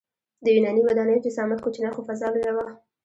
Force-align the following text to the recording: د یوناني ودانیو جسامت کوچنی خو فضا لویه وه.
د 0.43 0.45
یوناني 0.55 0.81
ودانیو 0.83 1.23
جسامت 1.25 1.59
کوچنی 1.61 1.89
خو 1.95 2.01
فضا 2.07 2.27
لویه 2.33 2.51
وه. 2.55 2.65